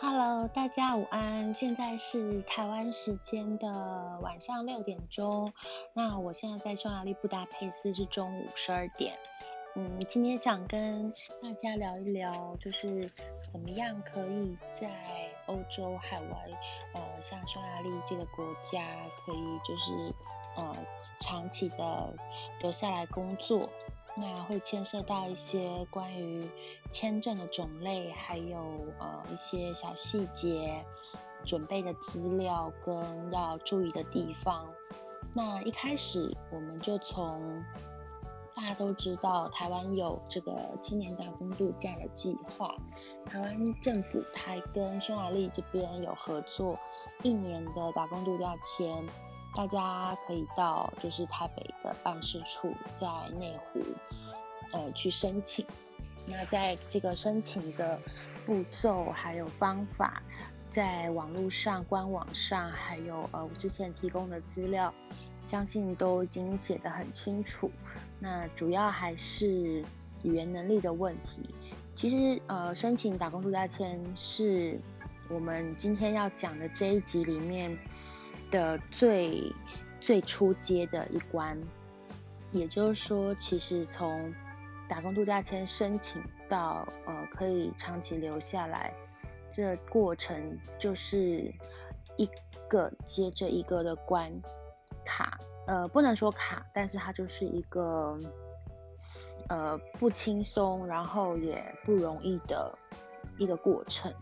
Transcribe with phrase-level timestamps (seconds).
[0.00, 5.52] Hello，大家午安，现在是台湾时间的晚上六点钟。
[5.92, 9.18] 那我现在在匈牙利布达佩斯是中午十二点。
[9.74, 13.10] 嗯，今天想跟大家聊一聊，就是
[13.50, 14.88] 怎么样可以在
[15.46, 16.36] 欧洲海外，
[16.94, 18.84] 呃，像匈牙利这个国家，
[19.24, 20.14] 可以就是
[20.56, 20.76] 呃
[21.18, 22.14] 长期的
[22.60, 23.68] 留下来工作。
[24.20, 26.50] 那会牵涉到一些关于
[26.90, 28.58] 签证的种类，还有
[28.98, 30.84] 呃一些小细节、
[31.44, 34.66] 准备的资料跟要注意的地方。
[35.34, 37.62] 那一开始我们就从
[38.54, 42.74] 大家都知道台湾有这个青年打工度假的计划，
[43.24, 46.76] 台湾政府还跟匈牙利这边有合作
[47.22, 49.06] 一年的打工度假签。
[49.58, 53.08] 大家可以到就是台北的办事处，在
[53.40, 53.80] 内湖，
[54.72, 55.66] 呃，去申请。
[56.24, 58.00] 那在这个申请的
[58.46, 60.22] 步骤还有方法，
[60.70, 64.94] 在网络上官网上，还有呃我之前提供的资料，
[65.44, 67.68] 相信都已经写得很清楚。
[68.20, 69.84] 那主要还是
[70.22, 71.42] 语言能力的问题。
[71.96, 74.80] 其实呃，申请打工度假签是
[75.28, 77.76] 我们今天要讲的这一集里面。
[78.50, 79.52] 的最
[80.00, 81.58] 最初阶的一关，
[82.52, 84.32] 也就是说，其实从
[84.88, 88.92] 打工度假签申请到呃可以长期留下来，
[89.50, 91.52] 这过程就是
[92.16, 92.28] 一
[92.68, 94.32] 个接着一个的关
[95.04, 98.18] 卡，呃，不能说卡，但是它就是一个
[99.48, 102.76] 呃不轻松，然后也不容易的
[103.36, 104.12] 一个过程。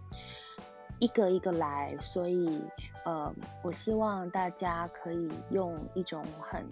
[0.98, 2.58] 一个一个来，所以，
[3.04, 3.30] 呃，
[3.62, 6.64] 我希望大家可以用一种很，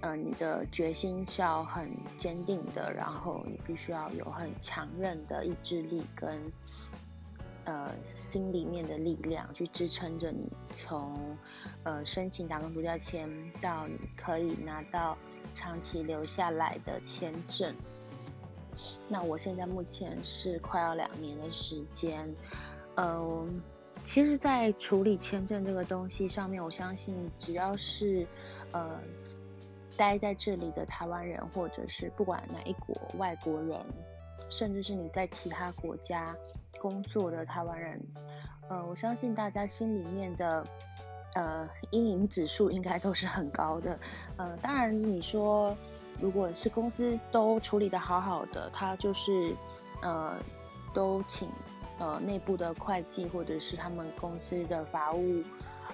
[0.00, 6.52] 呃，你的决心是要很坚定的，然后你必须要有很强韧的意志力跟，
[7.66, 11.14] 呃，心里面的力量去支撑着你，从，
[11.84, 13.30] 呃，申请打工度假签
[13.62, 15.16] 到你可以拿到
[15.54, 17.72] 长期留下来的签证。
[19.08, 22.28] 那我现在目前是快要两年的时间。
[22.96, 23.62] 嗯，
[24.04, 28.26] 其实，在处理签证这个东西上面，我相信只要是
[28.70, 29.00] 呃
[29.96, 33.80] 待在这里的台湾人，或者是不管哪一国外国人，
[34.48, 36.36] 甚至是你在其他国家
[36.78, 38.00] 工作的台湾人，
[38.68, 40.64] 呃，我相信大家心里面的
[41.34, 43.98] 呃阴影指数应该都是很高的。
[44.36, 45.76] 呃，当然你说
[46.20, 49.52] 如果是公司都处理的好好的，他就是
[50.00, 50.38] 呃
[50.92, 51.48] 都请。
[51.98, 55.44] 呃，内部的会计或者是他们公司的法务，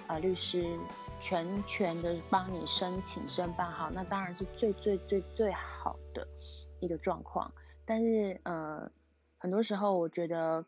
[0.07, 0.77] 呃，律师
[1.21, 6.27] 全权的帮你申请申办好，那当然是最最最最好的
[6.79, 7.53] 一个状况。
[7.85, 8.91] 但是，呃，
[9.37, 10.65] 很多时候我觉得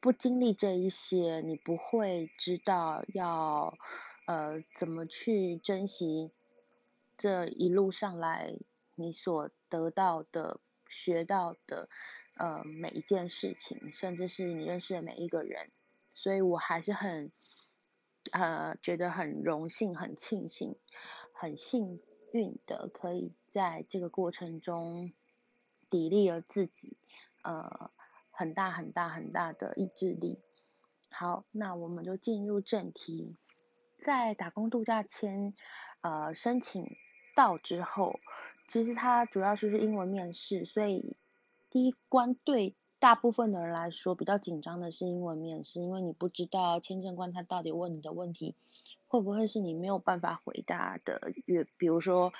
[0.00, 3.78] 不经历这一些，你不会知道要
[4.26, 6.32] 呃怎么去珍惜
[7.16, 8.56] 这一路上来
[8.96, 10.58] 你所得到的、
[10.88, 11.88] 学到的。
[12.34, 15.70] 呃，每一件事情，甚至是你认识的每一个人，
[16.14, 17.30] 所以我还是很，
[18.32, 20.74] 呃，觉得很荣幸、很庆幸、
[21.34, 22.00] 很幸
[22.32, 25.12] 运的，可以在这个过程中
[25.90, 26.96] 砥砺了自己，
[27.42, 27.90] 呃，
[28.30, 30.40] 很大很大很大的意志力。
[31.12, 33.36] 好，那我们就进入正题，
[33.98, 35.54] 在打工度假签
[36.00, 36.96] 呃申请
[37.36, 38.18] 到之后，
[38.66, 41.14] 其实它主要就是英文面试，所以。
[41.72, 48.54] 第一关对大部分的人来说比较紧张的是英文面试，因为你不知道签证官他到底问你的问题
[49.08, 52.30] 会不会是你没有办法回答的，比比如说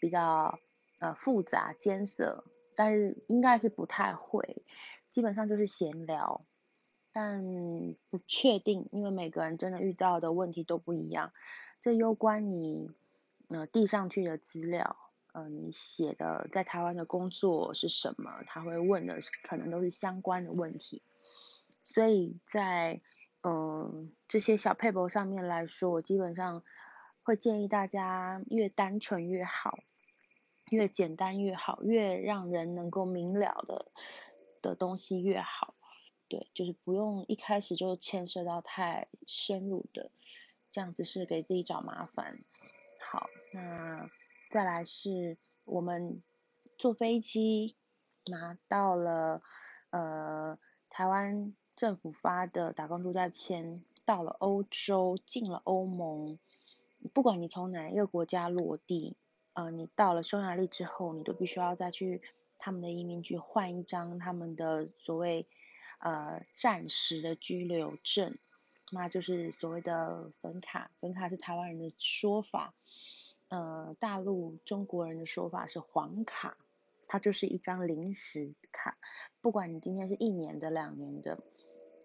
[0.00, 0.58] 比较
[0.98, 2.42] 呃复杂艰涩，
[2.74, 4.64] 但是应该是不太会，
[5.12, 6.44] 基本上就是闲聊，
[7.12, 11.32] 但不确定，因为每个人真的遇到的问题都不一样，
[11.80, 12.90] 这攸关你
[13.46, 14.96] 呃递上去的资料。
[15.32, 18.42] 嗯，你写的在台湾的工作是什么？
[18.46, 21.02] 他会问的可能都是相关的问题，
[21.82, 23.00] 所以在
[23.42, 26.64] 嗯这些小 paper 上面来说，我基本上
[27.22, 29.78] 会建议大家越单纯越好，
[30.70, 33.92] 越简单越好，越让人能够明了的
[34.60, 35.74] 的东西越好。
[36.28, 40.10] 对，就是不用一开始就牵涉到太深入的，
[40.72, 42.40] 这样子是给自己找麻烦。
[43.00, 44.10] 好，那。
[44.50, 46.22] 再来是我们
[46.76, 47.76] 坐飞机
[48.26, 49.40] 拿到了
[49.90, 50.58] 呃
[50.88, 56.36] 台湾政府发的打工度假签，到了欧洲进了欧盟，
[57.14, 59.16] 不管你从哪一个国家落地，
[59.52, 62.20] 呃你到了匈牙利之后，你都必须要再去
[62.58, 65.46] 他们的移民局换一张他们的所谓
[66.00, 68.36] 呃暂时的居留证，
[68.90, 70.90] 那就是所谓的粉卡。
[71.00, 72.74] 粉卡是台湾人的说法，
[73.50, 76.56] 呃，大陆中国人的说法是黄卡，
[77.08, 78.96] 它就是一张临时卡，
[79.40, 81.42] 不管你今天是一年的、两年的，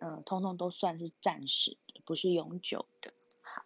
[0.01, 3.13] 呃，通通都算是暂时，不是永久的。
[3.42, 3.63] 好，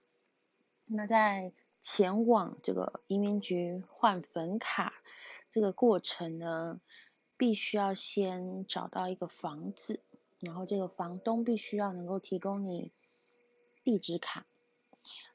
[0.85, 4.93] 那在前往这个移民局换粉卡
[5.49, 6.81] 这个过程呢，
[7.37, 10.01] 必须要先找到一个房子，
[10.41, 12.91] 然后这个房东必须要能够提供你
[13.85, 14.45] 地址卡。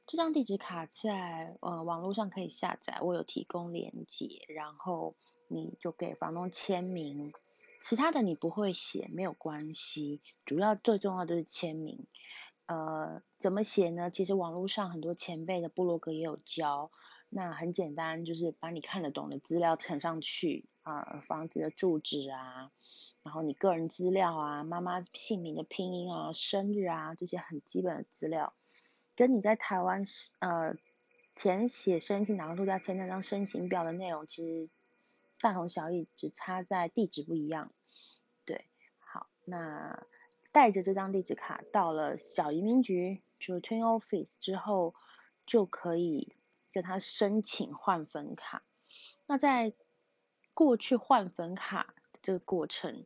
[0.06, 5.16] 这张地址卡在呃网络上可以下载，我有提供链接，然后
[5.48, 7.32] 你就给房东签名，
[7.80, 12.06] 其他的你不会写没有关系，主要最重要的是签名。
[12.66, 14.10] 呃，怎么写呢？
[14.10, 16.90] 其实网络上很多前辈的部落格也有教。
[17.30, 22.70] 那很简单，就是把你看得懂的资料填上去啊，房子的住址啊，
[23.22, 28.54] 然后你个人资料啊，妈妈姓名的拼音啊，生日啊，这些很基本的资料，
[29.16, 30.02] 跟你在台湾
[30.38, 30.76] 呃
[31.34, 34.68] 填写申请哪个度假签那张申请表的内容其实
[35.40, 37.72] 大同小异，只差在地址不一样。
[38.44, 38.66] 对，
[38.98, 40.06] 好，那。
[40.52, 44.94] 带着这张地址卡到了小移民局，就 Twin Office 之后，
[45.46, 46.32] 就可以
[46.72, 48.62] 跟他申请换粉卡。
[49.26, 49.72] 那在
[50.52, 53.04] 过去换粉卡这个过程，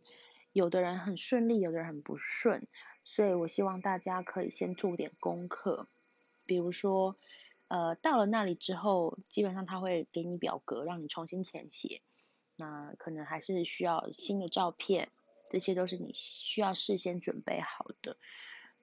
[0.52, 2.66] 有的人很顺利，有的人很不顺，
[3.02, 5.88] 所以我希望大家可以先做点功课。
[6.48, 7.16] 比如说，
[7.68, 12.00] 呃，到了那里之后，基本上他会给你表格让你重新填写，
[12.56, 15.12] 那可能还是需要新的照片。
[15.50, 18.16] 这些都是你需要事先准备好的。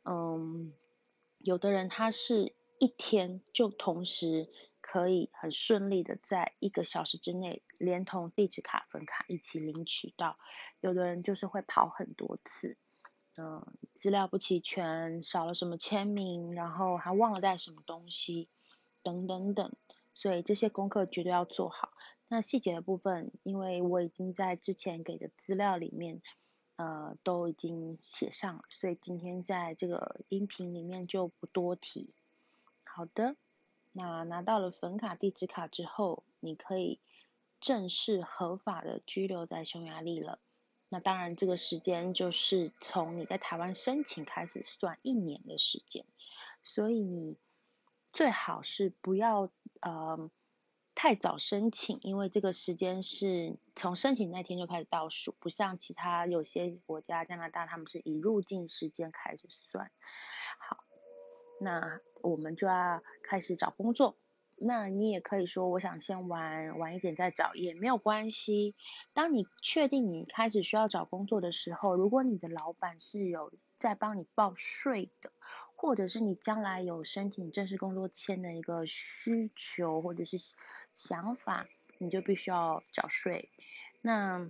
[0.04, 0.74] 嗯，
[1.40, 4.50] 有的人他是一天就同时
[4.82, 10.38] 可以很顺利的在一个小时之内连同地址卡、分卡一起领取到，
[10.80, 12.78] 有的人就是会跑很多次，
[13.38, 18.48] 嗯，资料不齐全，少了什么签名，然后还忘了带什么东西，
[19.04, 19.72] 等等等，
[20.14, 21.94] 所以这些功课绝对要做好。
[22.28, 26.22] 那细节的部分，因为我已经在之前给的资料里面。
[26.78, 32.14] 呃，都已经写上了，所以今天在这个音频里面就不多提。
[32.84, 33.38] 好的，
[33.94, 37.00] 那拿到了粉卡、地址卡之后，你可以
[37.62, 40.38] 正式合法的居留在匈牙利了。
[40.90, 46.06] 那当然，这个时间就是从你在台湾申请开始算一年的时间，
[46.64, 47.38] 所以你
[48.14, 49.52] 最好是不要
[49.82, 50.30] 呃。
[50.98, 59.92] 太早申请，因为这个时间是从申请那天就开始倒数，不像其他有些国家，加拿大他们是以入境时间开始算。
[60.58, 60.86] 好，
[61.60, 64.18] 那我们就要开始找工作。
[64.58, 68.76] 那你也可以说，我想先玩晚一点再找，也没有关系。
[69.14, 75.32] 当你确定你开始需要找工作的时候，如果你的老板是有在帮你报税的。
[75.78, 80.38] 或者是你将来有申请正式工作签的一个需求或者是
[80.94, 81.68] 想法，
[82.00, 83.52] 你就必须要缴税。
[84.02, 84.50] 那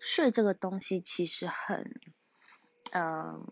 [0.00, 2.00] 税这个东西其实很，
[2.90, 3.46] 嗯，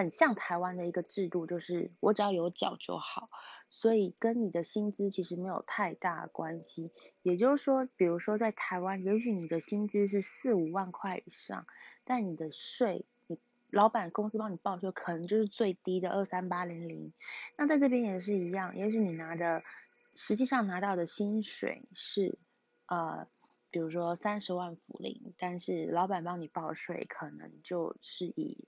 [0.00, 3.28] 很像台湾的一个制度，就是我只要有缴就好，
[3.68, 6.90] 所以跟你的薪资其实没有太大关系。
[7.20, 11.66] 也就是说，比如说在台湾，也许你的薪资是四五万块以上，
[12.04, 13.04] 但你的税。
[13.26, 13.38] 你
[13.68, 17.12] 老板公司帮你报税，可能就是最低的二三八零零。
[17.58, 19.62] 那在这边也是一样，也许你拿的
[20.14, 22.38] 实际上拿到的薪水是
[22.86, 23.28] 呃，
[23.70, 28.66] 比如说三十万福林，但是老板帮你报税，可能就是以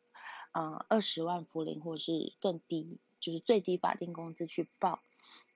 [0.53, 5.01] 呃二十万福林或是更低，就是最低法定工资去报。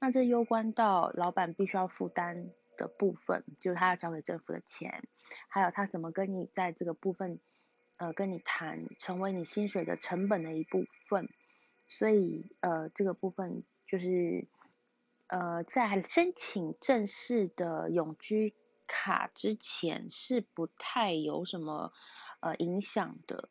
[0.01, 5.05] 那这攸关到老板必须要负担的部分，就是他要交给政府的钱，
[5.49, 7.39] 还有他怎么跟你在这个部分。
[7.99, 11.31] 呃，跟你谈成为你薪水的成本的一部分，
[11.89, 14.47] 所以呃，这个部分就是
[15.29, 18.53] 呃，在申请正式的永居
[18.87, 21.91] 卡之前是不太有什么
[22.41, 23.49] 呃影响的，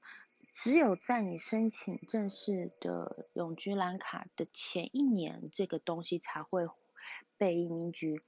[0.56, 6.66] 只有在你申请正式的永居蓝卡的前一年，这个东西才会
[7.38, 8.24] 被移民局。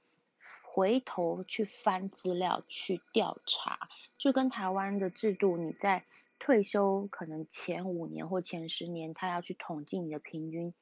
[0.62, 6.04] 回头去翻资料去调查，就跟台湾的制度，你在
[6.38, 10.74] 退休可能前五年或前十年，他要去统计你的平均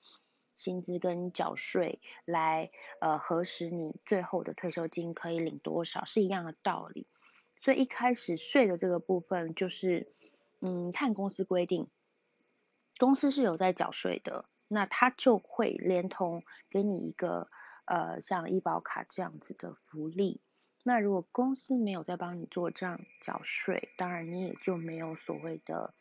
[0.56, 7.06] 薪资跟缴税，来呃核实你最后的退休金可以领多少，是一样的道理。
[7.62, 10.12] 所以一开始税的这个部分，就是
[10.60, 11.88] 嗯看公司规定，
[12.98, 17.48] 公司是有在缴税的，那他就会连同给你一个。
[17.88, 20.40] 呃，像医保卡这样子的福利，
[20.82, 25.94] 那如果公司没有在帮你做这样缴税，当然你也就没有所谓的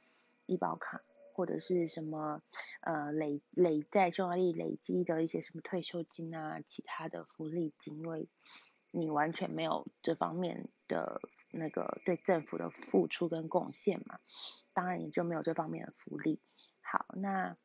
[0.48, 1.04] 医保卡
[1.36, 2.42] 或者是什么
[2.82, 8.28] 呃累累在匈牙利累积的一些什么退休金啊，其他的福利金，因为
[8.90, 11.22] 你完全没有这方面的
[11.56, 14.20] 那个对政府的付出跟贡献嘛，
[14.74, 16.40] 当然你就没有这方面的福利。
[16.82, 17.58] 好，那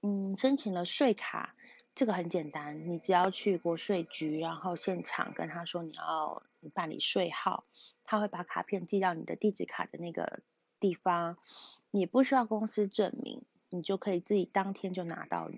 [0.00, 1.54] 嗯，申请了税卡。
[1.96, 6.42] 这个很简单，你只要去国税局，然后现场跟他说你要
[6.72, 7.64] 办理税号，
[8.02, 10.40] 他会把卡片寄到你的地址卡的那个
[10.80, 11.38] 地方，
[11.92, 15.48] 你不需要公司证明，你就可以自己当天就拿到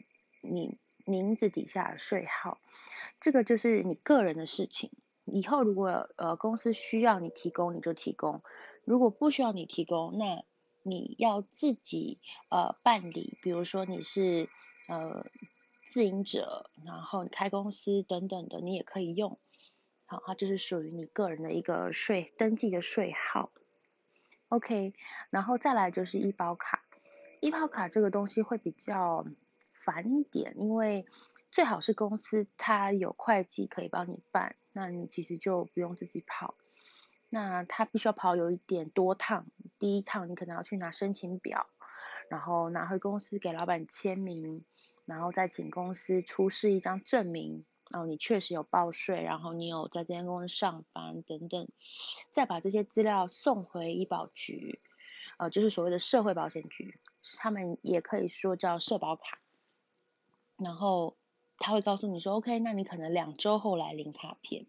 [0.42, 0.76] 你
[1.06, 2.60] 名字底下的税号，
[3.18, 4.90] 这个就是你个人的事情。
[5.26, 8.40] 以后如果呃公司需要你提供，你就提供；
[8.84, 10.44] 如果不需要你提供，那
[10.82, 12.18] 你要自己
[12.48, 14.48] 呃办理，比如说你是
[14.88, 15.26] 呃。
[15.88, 19.38] 自营者，然后你开公司等等的，你也可以用。
[20.04, 23.52] 好，它就是属于你个人的一个税登记的税号。
[24.48, 24.94] OK，
[25.30, 26.82] 然后再来就是医保卡。
[27.40, 29.24] 医保卡这个东西会比较
[29.70, 31.06] 烦一点，因为
[31.52, 36.54] 最好是公司它有会计可以帮你办，那你其实就不用自己跑。
[37.30, 39.46] 那他必须要跑有一点多趟，
[39.78, 41.66] 第一趟你可能要去拿申请表，
[42.28, 44.64] 然后拿回公司给老板签名。
[45.06, 51.68] 然后再请公司出示一张证明，然后，你确实有报税，然后你有在这间公司上班等等，
[52.32, 54.80] 再把这些资料送回医保局，
[55.38, 56.98] 呃，就是所谓的社会保险局，
[57.38, 59.38] 他们也可以说叫社保卡，
[60.56, 61.16] 然后
[61.58, 64.66] 他会告诉你说，OK，那你可能两周后来领卡片，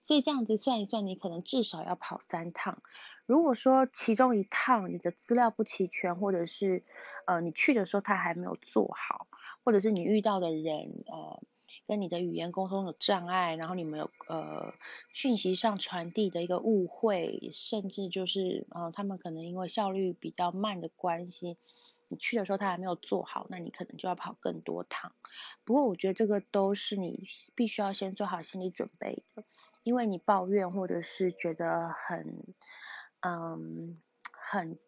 [0.00, 2.82] 所以这样子算一算，你可能至少要跑三趟。
[3.26, 6.84] 如果说其中一趟你的资料不齐全，或者是
[7.26, 9.26] 呃你去的时候他还没有做好。
[9.64, 11.42] 或者是你遇到的人，呃，
[11.86, 14.72] 跟你的语言沟通有障碍，然后你们有呃
[15.12, 21.58] 讯息上传递的一个误会，甚至就是呃他们可能因为效率比较慢的关系，
[22.08, 25.12] 你去的时候他还没有做好，那你可能就要跑更多趟。
[25.64, 29.44] 不过我觉得这个都是你必须要先做好心理准备的，
[29.82, 32.54] 因为你抱怨或者是觉得很
[33.20, 34.00] 嗯
[34.32, 34.78] 很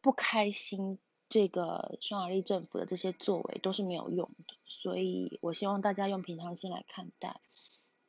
[0.00, 0.98] 不开心。
[1.30, 7.42] 这个匈牙利政府的这些作为都是没有用的，所以我希望大家用平常心来看待。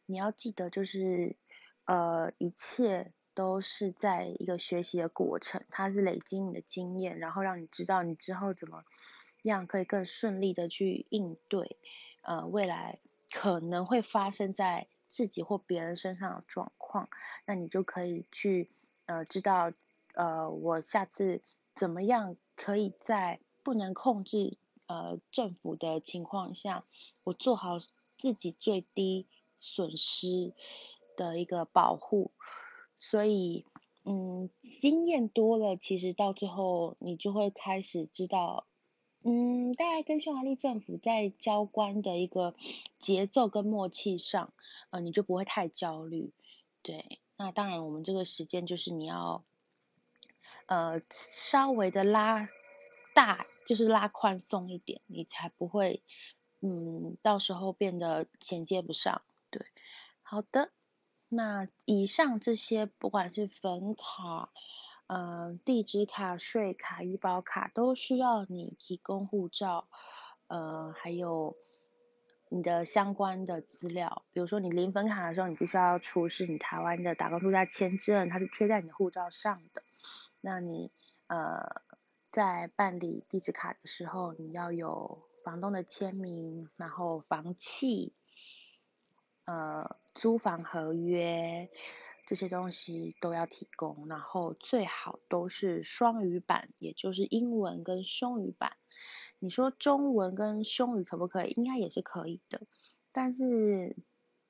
[0.06, 1.36] 你要记得，就是
[1.84, 8.84] 呃，一切都是在一个学习的过程，它是累积你的经验，然后让你知道你之后怎么
[9.44, 11.78] 样可以更顺利的去应对
[12.24, 13.00] 呃未来
[13.32, 17.08] 可能会发生在自己或别人身上的状况，
[17.46, 18.70] 那你就可以去
[19.06, 19.72] 呃知道
[20.16, 21.42] 呃我下次
[21.74, 22.36] 怎么样。
[22.62, 26.84] 可以在不能控制呃政府的情况下，
[27.24, 27.80] 我做好
[28.18, 29.30] 自己最低
[29.60, 30.54] 损失
[31.16, 32.32] 的一个保护，
[33.00, 33.66] 所以
[34.06, 34.50] 嗯
[34.82, 38.66] 经验多了，其实到最后你就会开始知道，
[39.24, 42.56] 嗯大概跟匈牙利政府在交关的一个
[43.00, 44.54] 节奏跟默契上，
[44.90, 46.32] 呃你就不会太焦虑，
[46.82, 49.44] 对，那当然我们这个时间就是你要。
[50.66, 52.48] 呃，稍微的拉
[53.16, 56.04] 大，就是拉宽松一点，你才不会，
[56.62, 59.24] 嗯，到时候变得衔接不上。
[59.50, 59.66] 对，
[60.22, 60.70] 好的，
[61.30, 64.50] 那以上这些，不管是粉卡、
[65.06, 69.88] 呃，地址卡、税卡、医保卡，都需要你提供护照，
[70.48, 71.56] 呃，还有
[72.50, 74.24] 你的相关的资料。
[74.34, 79.84] 比如说你领粉卡的时候，你必须要出示你台湾的打工度假签证，它是贴在你的护照上的。
[80.42, 80.90] 那你
[81.28, 81.84] 呃
[82.32, 88.14] 在办理地址卡的时候，你要有房东的签名，然后房契，
[89.46, 91.70] 呃租房合约
[92.28, 98.74] 这些东西都要提供，然后最好都是双语版，也就是英文跟双语版。
[99.40, 101.54] 你说中文跟双语可不可以？
[101.56, 102.62] 应该也是可以的，
[103.14, 103.96] 但是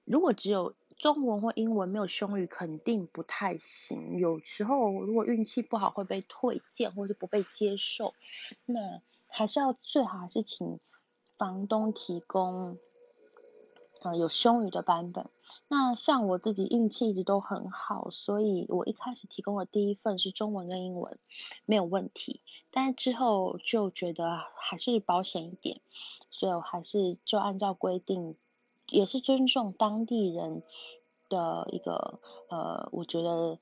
[0.06, 8.16] 如果只有中文或英文没有胸语肯定不太行，有时候如果运气不好会被退件或是不被接受，
[8.66, 10.80] 那还是要最好还是请
[11.38, 12.80] 房东提供，
[14.02, 15.30] 呃有胸语的版本。
[15.68, 21.18] 那像我自己运气一直都很好，所以我一开始提供的第一份是中文跟英文
[21.66, 22.42] 没有问题，
[22.72, 25.82] 但是之后就觉得还是保险一点，
[26.30, 28.36] 所以我还是就按照规定。
[28.92, 30.64] 也是尊重当地人
[31.30, 33.60] 的一个呃，我觉得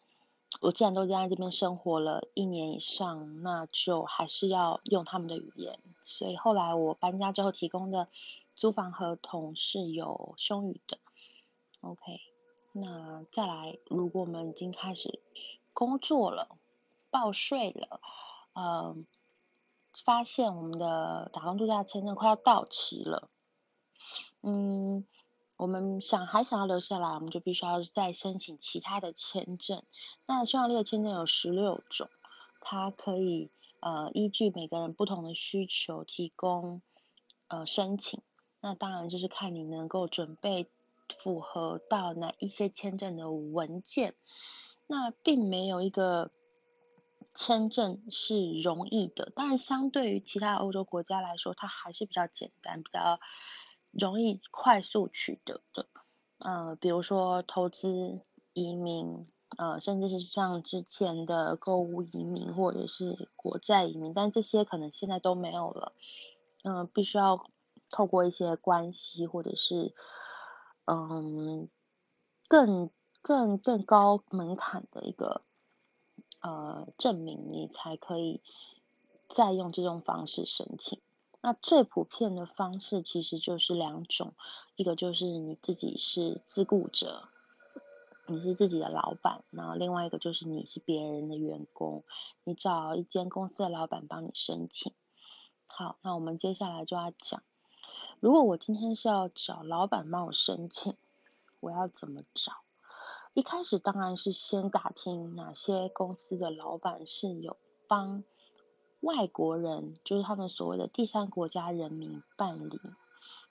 [0.62, 5.80] 我既然都在这边生活了一年以上，那就还是要用他们的语言。
[6.00, 8.08] 所以后来我搬家之后提供的
[8.58, 10.98] 租房合同是有匈语的。
[11.80, 12.20] OK，
[12.74, 15.22] 那再来，如果我们已经开始
[15.72, 16.58] 工作了、
[17.10, 18.02] 报税了，
[18.54, 19.06] 嗯，
[20.04, 23.30] 发现我们的打工度假签证快要到期了，
[24.42, 25.06] 嗯。
[25.60, 29.82] 我们想还想要留下来，我们就必须要再申请其他的签证。
[30.28, 32.12] 那匈牙利的签证有十六种，
[32.62, 33.50] 它可以
[33.80, 36.84] 呃依据每个人不同的需求提供
[37.48, 38.22] 呃申请。
[38.68, 40.68] 那当然就是看你能够准备
[41.10, 44.14] 符合到哪一些签证的文件。
[44.88, 46.32] 那并没有一个
[47.34, 53.20] 签证是容易的，但相对于其他欧洲国家来说，它还是比较简单，比较。
[53.92, 55.88] 容易快速取得的，
[56.38, 58.20] 呃，比如说投资
[58.54, 59.26] 移民，
[59.58, 65.94] 呃，甚至是像之前的购物移民或者是国债移民，但这些可能现在都没有了，
[66.64, 67.50] 嗯，必须要
[67.90, 69.94] 透过一些关系或者是，
[70.86, 71.70] 嗯，
[72.48, 72.90] 更
[73.22, 75.42] 更更高门槛的一个
[76.42, 78.42] 呃证明，你才可以
[79.28, 81.02] 再用这种方式申请。
[81.42, 84.34] 那最普遍的方式其实就是两种，
[84.76, 87.30] 一个就是你自己是自雇者，
[88.26, 92.04] 你是自己的老板，然后另外一个就是你是别人的员工，
[92.44, 94.94] 你找一间公司的老板帮你申请。
[95.68, 97.44] 好，那我们接下来就要讲，
[98.20, 100.96] 如果我今天是要找老板帮我申请，
[101.60, 102.54] 我要怎么找？
[103.34, 108.24] 一开始当然是先打听哪些公司的老板是有帮。
[109.00, 112.82] 外国人就是他们所谓的第三国家人民办理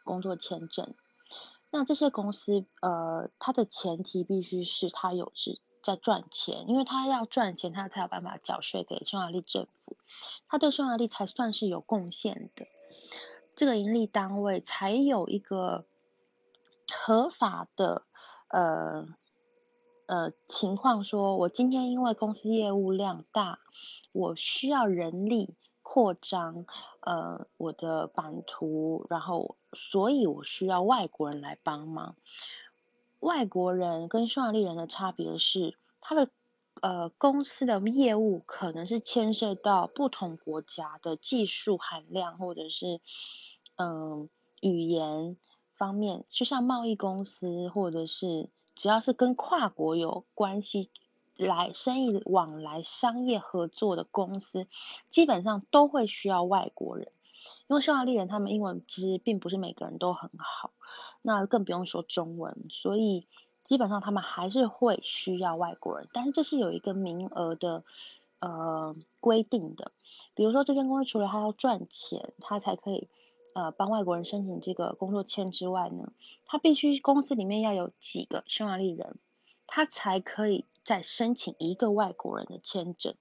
[0.02, 0.93] 工作签证，
[1.71, 9.97] 那这些公司呃，它的前提必须是它有是在赚钱，因为它要赚钱，它才有办法缴税给匈牙利政府，
[10.49, 12.66] 它对匈牙利才算是有贡献的，
[13.56, 15.84] 这个盈利单位才有一个
[16.92, 18.04] 合法的
[18.48, 19.08] 呃
[20.06, 23.58] 呃情况，说我今天因为公司业务量大。
[24.12, 26.64] 我需要人力扩张，
[27.00, 32.16] 呃，我的版图，然后，所以我需要外国人来帮忙。
[33.20, 36.31] 外国人跟匈牙利人的差别是，他的
[36.81, 43.02] 呃公司的业务可能是牵涉到不同国家的技术含量，或者是
[43.76, 44.28] 嗯
[44.60, 45.36] 语言
[45.74, 50.90] 方面，就像贸易公司，或者是只要是跟跨国有关系。
[51.38, 54.66] 来生意往来、商业合作的公司，
[55.10, 57.12] 基本上都会需要外国人，
[57.66, 60.70] 因为匈牙利人他们英文其实并不是每个人都很好，
[61.20, 63.26] 那更不用说中文，所以
[63.62, 67.84] 基本上他们还是会需要外国人，但是这是有一个名额的
[68.38, 69.92] 呃规定的，
[70.34, 73.08] 比如说这间公司除了他要赚钱，他才可以
[73.57, 76.12] 呃帮外国人申请这个工作签之外呢，
[76.45, 79.16] 他必须公司里面要有几个匈牙利人，
[79.66, 80.64] 他才可以。
[80.87, 83.16] 再申请一个外国人的签证，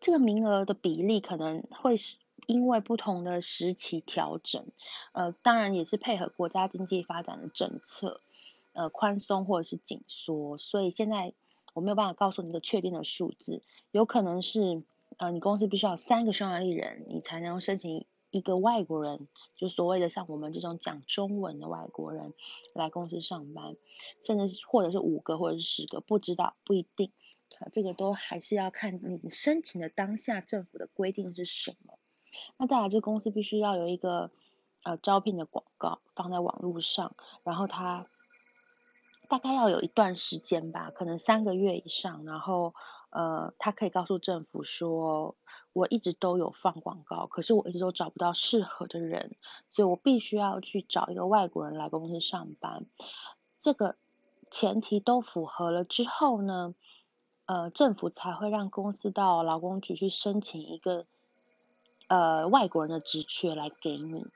[0.00, 4.64] 这个名额的比例可能会是因为不同的时期调整，
[5.12, 8.22] 呃，当然也是配合国家经济发展的政策，
[8.72, 11.34] 呃，宽松或者是紧缩，所以现在
[11.74, 14.82] 我没有办法告诉你一个确定的数字，有可能是
[15.18, 18.06] 呃，你公司必须要三个匈牙利人，你才能申请。
[18.36, 22.34] 一个外国人，就所谓的像我们这种讲中文的外国人
[22.74, 23.76] 来公司上班，
[24.22, 27.12] 甚至或者是五个或者是十个，不知道不一定，
[27.70, 31.98] 这个都还是要看你申请的当下政府的规定是什么。
[32.56, 34.32] 那再来，这公司必须要有一个
[34.82, 38.08] 呃招聘的广告放在网络上，然后它
[39.28, 42.74] 大概要有一段时间吧，可能三个月以上，然后。
[43.14, 45.36] 呃，他可以告诉政府说，
[45.72, 49.36] 我一直都有放广告，可是我一直都找不到适合的人，
[49.68, 52.86] 所以我必须要去找一个外国人来公司上班。
[53.60, 53.94] 这个
[54.50, 56.74] 前提都符合了之后呢，
[57.46, 61.06] 呃，政府才会让公司到劳工局去申请一个
[62.08, 64.26] 呃外国人的职缺来给你。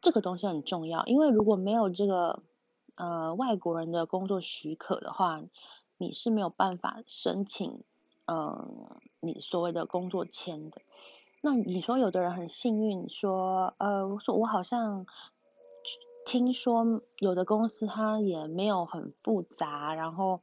[0.00, 2.42] 这个东西很重要，因为如果没有这个
[2.94, 5.42] 呃外国人的工作许可的话，
[6.02, 7.84] 你是没有办法申请，
[8.26, 8.88] 嗯，
[9.20, 10.82] 你所谓的工作签的。
[11.40, 15.06] 那你说有的人很幸运，说，呃，我说我好像
[16.26, 20.40] 听说有的公司它也没有很复杂，然后，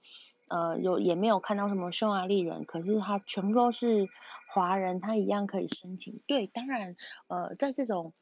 [0.48, 4.08] 呃，有也没有看到什么匈牙利人，可是他全部都是
[4.54, 6.22] 华人，他一样可以申请。
[6.26, 6.96] 对，当然，
[7.28, 8.14] 呃，在这种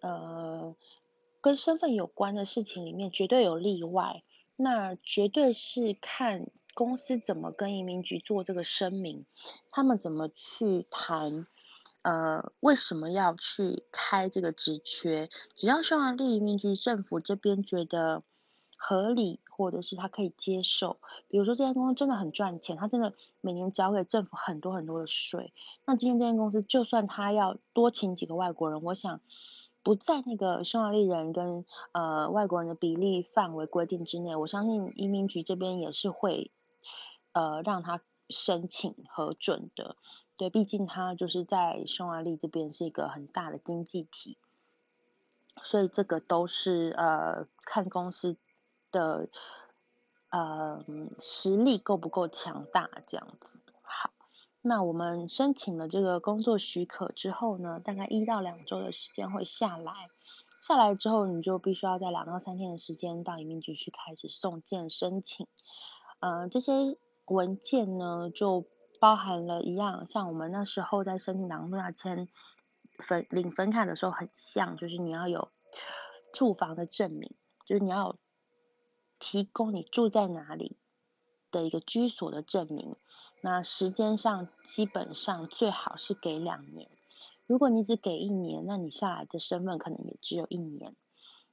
[0.00, 0.76] 呃
[1.40, 4.22] 跟身份有关的事情里面，绝对有例外，
[4.54, 6.46] 那绝对是看。
[6.74, 9.24] 公司怎么跟移民局做这个声明？
[9.70, 11.46] 他们怎么去谈？
[12.02, 15.28] 呃，为什么要去开这个职缺？
[15.54, 18.22] 只要匈牙利移民局政府这边觉得
[18.76, 20.98] 合理，或者是他可以接受。
[21.28, 25.52] 比如说这间公司真的很赚钱，他真的每年交给政府很多很多的税。
[25.86, 29.20] 那今天这间公司就算他要多请几个外国人，我想
[29.82, 36.50] 不在那个匈牙利人跟呃外国人的比例范围规定之内，我相信移民局这边也是会
[37.32, 39.96] 呃让他申请核准的。
[40.36, 44.38] 对，毕竟他就是在匈牙利这边是一个很大的经济体。
[45.62, 48.36] 所以这个都是呃看公司
[48.90, 49.28] 的
[50.30, 50.84] 呃
[51.20, 53.60] 实力够不够强大这样子。
[53.82, 54.10] 好，
[54.62, 60.10] 那我们申请了这个工作许可之后呢，大概一到两周的时间会下来。
[60.60, 65.46] 下来之后，你就必须要在两到三天的时间到移民局去开始送件申请。
[66.20, 66.72] 呃，这些
[67.26, 68.66] 文件呢，就
[69.00, 72.28] 包含了一样，像我们那时候在申请打工度假签。
[73.00, 75.48] 分领分卡的时候很像，就是你要有
[76.32, 77.34] 住房的证明，
[77.66, 78.16] 就是你要
[79.18, 80.76] 提供你住在哪里
[81.50, 82.94] 的一个居所的证明。
[83.42, 86.88] 那时间上基本上最好是给两年，
[87.48, 90.94] 如果你只给一年，那你下来的身份可能也只有一年。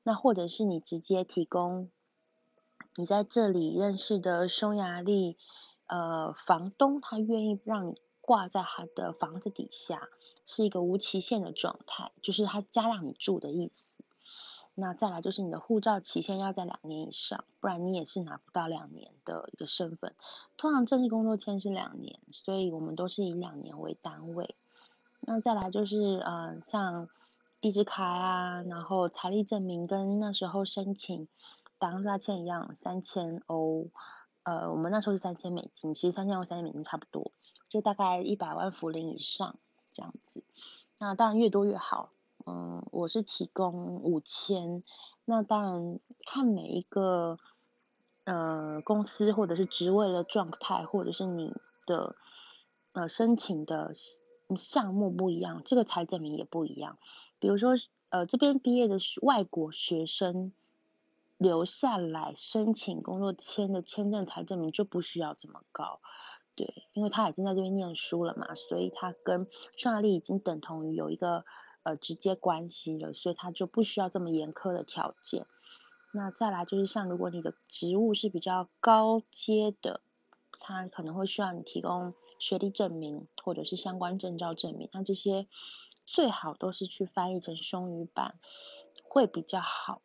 [0.04, 1.90] 那或者是你直接提供
[2.96, 5.38] 你在这里认识的匈牙利
[5.88, 10.10] 呃房东，他愿意让你挂在他的房子底下。
[10.44, 14.04] 是一个无期限的状态，就是他加让你住的意思。
[14.74, 20.14] 那再来就是你的护照期限要在两年以上，不然你也是拿不到两年的一个身份。
[20.58, 24.56] 通常正式工作签是两年，所以我们都是以两年为单位。
[25.22, 27.08] 那再来就是呃，像
[27.62, 31.28] 地址卡啊，然后财力证明跟那时候申请
[31.82, 33.88] 打工度假签一样，三千欧。
[34.44, 37.32] 呃，我们那时候是三千美金，其实三千欧三千美金差不多，
[37.70, 39.58] 就大概一百万福林以上。
[39.92, 40.44] 这样子，
[41.00, 42.12] 那当然越多越好。
[42.46, 44.84] 嗯，我是提供五千，
[45.26, 47.40] 那当然看每一个
[48.24, 51.54] 呃公司或者是职位的状态，或者是你
[51.86, 52.16] 的
[52.94, 53.92] 呃申请的
[54.56, 56.98] 项目不一样，这个财证明也不一样。
[57.40, 57.72] 比如说
[58.10, 60.54] 呃这边毕业的外国学生
[61.42, 66.00] 留下来申请工作签的签证才证明就不需要这么高。
[66.54, 71.44] 对，因为他已经在这边念书了嘛，所以他跟匈牙利已经等同于有一个
[71.82, 75.48] 呃直接关系了，所以他就不需要这么严苛的条件。
[76.12, 80.02] 那再来就是像如果你的职务是比较高阶的，
[80.60, 85.48] 他可能会需要你提供学历证明或者是相关证照证明，那这些
[86.06, 88.36] 最好都是去翻译成匈语版
[89.04, 90.04] 会比较好，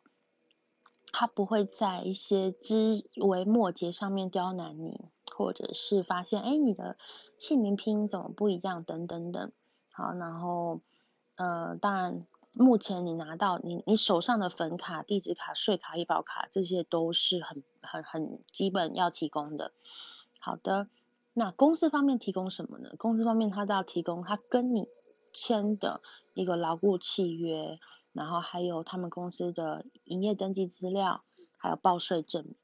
[1.17, 5.05] 他不会在一些枝微末节上面刁难你。
[5.35, 6.97] 或者是发现，哎，你的
[7.37, 8.83] 姓名拼音怎么不一样？
[8.83, 9.51] 等等等。
[9.91, 10.81] 好，然后，
[11.35, 19.73] 呃，当然，目前你拿到你你手上的粉卡、地址卡、税卡、医保卡，这些都是很很很基本要提供的。
[20.39, 20.87] 好的，
[21.33, 22.89] 那公司方面提供什么呢？
[22.97, 24.87] 公司方面他都要提供他跟你
[25.33, 26.01] 签的
[26.33, 27.77] 一个牢固契约，
[28.17, 31.23] 然后还有他们公司的营业登记资料，
[31.55, 32.55] 还有报税证明。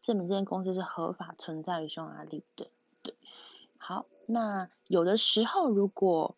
[0.00, 2.70] 证明这间公司是合法存在于匈牙利的，
[3.02, 3.14] 对。
[3.76, 6.36] 好，那有的时候如果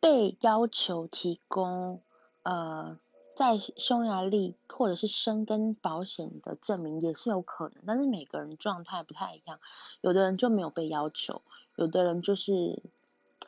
[0.00, 2.02] 被要求提供
[2.42, 2.98] 呃
[3.36, 9.58] 在匈牙利或者是生根保险的证明也是有可能，但是每个人状态不太一样，
[10.00, 11.42] 有的人就没有被要求，
[11.74, 12.80] 有的人就是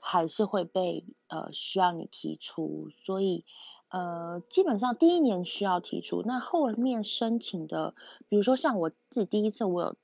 [0.01, 3.45] 还是会被呃需要你提出，所以。
[3.89, 7.95] 呃，基本上第一年需要提出，那后面申请的，
[8.29, 9.97] 比如说像我自己第一次我有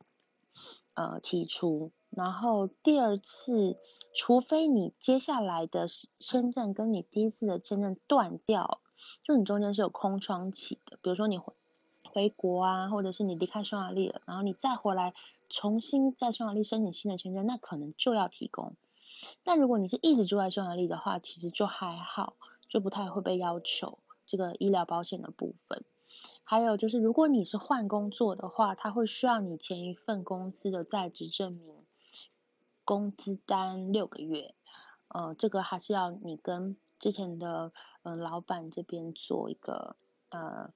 [0.94, 3.76] 呃提出，然后第二次，
[4.14, 5.88] 除非你接下来的
[6.20, 8.80] 签证跟你第一次的签证断掉，
[9.24, 11.52] 就你中间是有空窗期的，比如说你回
[12.04, 15.12] 回国啊，或者是你离开匈牙利了，然后你再回来
[15.50, 18.76] 重新在匈牙利申请新的签证，那可能就要提供。
[19.42, 22.36] 但如果你是一直住在匈牙利的话，其实就还好。
[22.68, 25.84] 就不太会被要求这个医疗保险的部分，
[26.42, 31.76] 还有就是如果你是换工作的话，他会需要你前一份公司的在职证明、
[32.86, 34.54] 工资单六个月，
[35.08, 37.72] 呃，这个还是要你跟之前的
[38.04, 39.96] 嗯老板这边做一个
[40.30, 40.72] 呃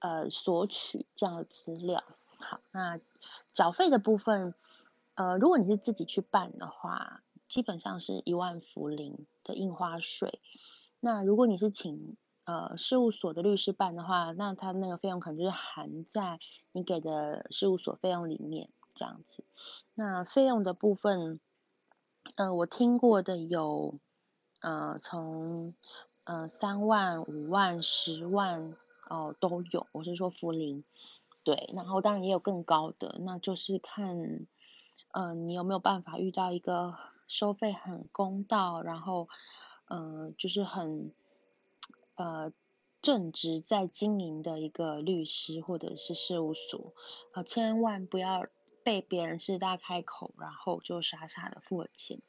[0.00, 2.04] 呃索取这样的资料。
[2.38, 3.00] 好，那
[3.54, 4.54] 缴费的部分，
[5.14, 7.22] 呃，如果你是自己去办的话，
[7.54, 10.40] 基本上是一万福林的印花税。
[10.98, 16.40] 那如果你是请呃事务所的律师办的话，那他那个费用可能就是含在
[16.72, 19.44] 你给的事务所费用里面这样子。
[19.94, 21.38] 那费用的部分，
[22.34, 24.00] 呃，我听过的有
[24.60, 25.76] 呃从
[26.24, 28.74] 呃三万、五万、十万
[29.08, 30.82] 哦都有，我是说福林。
[31.44, 34.44] 对，然后当然也有更高的，那就是看，
[35.12, 39.28] 嗯，你有没有办法遇到一个收费很公道，然后，
[39.88, 41.12] 嗯，就是很，
[42.16, 42.52] 呃，
[43.00, 46.94] 正直在经营的一个律师或者是事务所，
[47.32, 48.46] 啊，千万不要
[48.82, 52.20] 被别人是大开口，然后就傻傻的付了钱，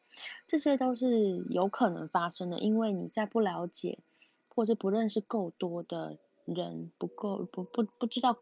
[0.47, 3.99] 这些都是有可能发生的，因为你在不了解
[4.47, 8.37] 或者不认识够多的人，不够不不不知道。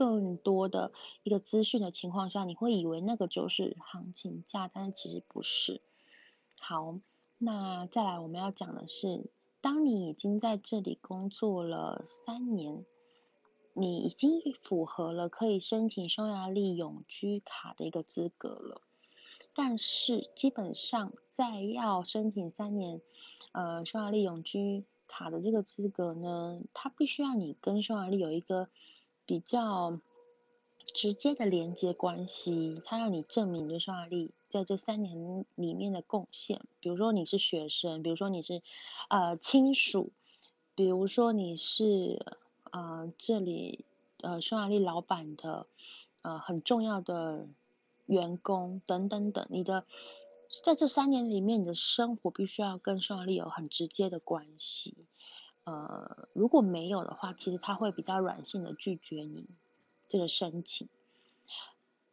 [0.00, 0.92] 更多的
[1.24, 5.82] 一个资讯的情况下，你会以为那个就是行情价，但是其实不是。
[6.58, 6.98] 好，
[7.36, 12.86] 那再来我们要讲的是，当你已经在这里工作了三年，
[13.74, 18.80] 你已经符合了可以申请匈牙利永居卡的一个资格了。
[19.52, 23.02] 但是基本上在要申请三年
[23.52, 28.70] 呃匈牙利永居卡的这个资格呢，它必须要你跟匈牙利有一个。
[29.30, 30.00] 比较
[30.84, 36.62] 直接的连接关系，他让你证明对匈牙利在这三年里面的贡献。
[36.80, 38.60] 比如说你是学生，比如说你是
[39.08, 40.10] 呃亲属，
[40.74, 42.26] 比如说你是
[42.72, 43.84] 呃这里
[44.20, 45.68] 呃匈牙利老板的
[46.22, 47.46] 呃很重要的
[48.06, 49.46] 员工等等等。
[49.48, 49.86] 你的
[50.64, 54.96] 在这三年里面，你的生活必须要跟匈牙利有很直接的关系。
[55.64, 59.46] 呃，如果没有的话，其实他会比较软性的拒绝你
[60.08, 60.88] 这个申请。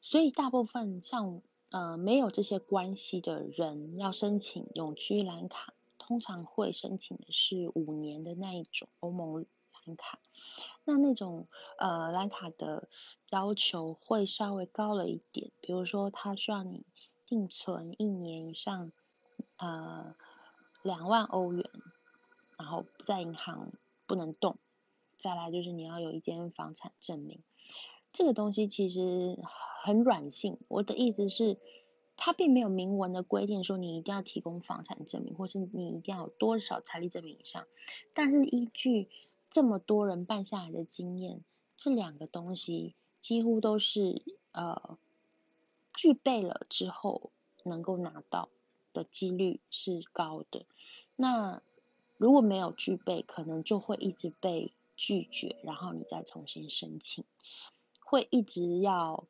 [0.02, 9.46] 所以大部分像呃没有这些关系的人要申请永居蓝卡，通常会申请的是五年的那一种欧盟
[9.86, 10.20] 蓝卡。
[10.86, 12.88] 那那种呃蓝卡的
[13.30, 16.86] 要求会稍微高了一点，比如说他需要你
[17.26, 18.92] 定存一年以上
[19.58, 20.16] 呃
[20.84, 21.70] 两万欧元。
[22.58, 23.72] 然后在银行
[24.06, 24.58] 不能动，
[25.20, 27.40] 再来就是你要有一间房产证明，
[28.14, 29.40] 这个东西其实
[29.84, 30.58] 很软性。
[30.68, 31.58] 我的意思是，
[32.16, 37.68] 它并没有明文的规定说你一定要提供房产证明，或是你一定要有多少财力证明以上。
[38.14, 39.08] 但是依据
[39.50, 41.44] 这么多人办下来的经验，
[41.78, 44.98] 这两个东西几乎都是呃
[45.94, 47.32] 具备了之后
[47.64, 48.50] 能够拿到
[48.94, 50.66] 的几率是高的。
[51.16, 51.62] 那
[52.18, 57.24] 如果没有具备，可能就会一直被拒绝，然后你再重新申请，
[58.00, 59.26] 会一直要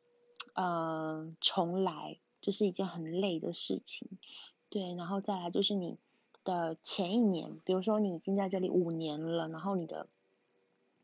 [0.54, 4.08] 呃重来，这是一件很累的事情。
[4.70, 5.98] 对，然后再来就是你
[6.44, 10.08] 的前一年，比如说你已经在这里五年了，然后你的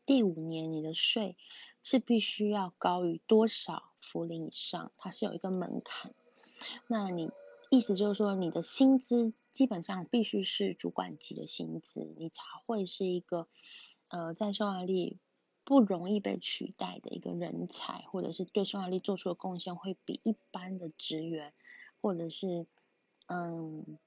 [0.05, 1.35] 第五年你的税
[1.83, 6.13] 是必须要高于多少福林以上，它是有一个门槛。
[6.87, 7.29] 那你
[7.69, 9.33] 意思就是说你的薪资。
[9.55, 13.47] 基本上必须是主管级的薪资，你才会是一个
[14.09, 15.17] 呃在匈牙利
[15.63, 21.53] 不容易被取代的一个人才，或者是对匈牙利做出的贡献会比一般的职员，
[22.01, 22.67] 或者是
[23.27, 23.97] 嗯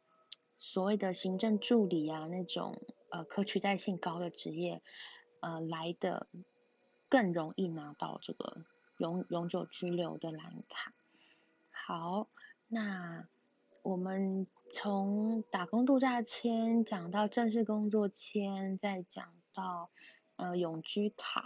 [0.58, 4.82] 所谓的行政助理啊那种呃可取代性高的职业
[5.40, 6.26] 呃来的
[7.08, 8.66] 更容易拿到这个
[8.98, 10.92] 永永久居留的蓝卡。
[11.70, 12.28] 好，
[12.66, 13.26] 那
[13.88, 14.46] 我们。
[14.70, 19.88] 从打工度假签讲到正式工作签，再讲到
[20.36, 21.42] 呃永居卡，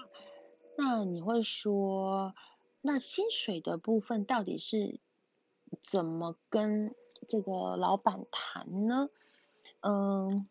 [0.76, 2.35] 那你会说，
[2.81, 4.98] 那薪水的部分到底是
[5.81, 6.96] 怎么跟
[7.28, 9.09] 这个老板谈呢？
[9.83, 10.48] 嗯，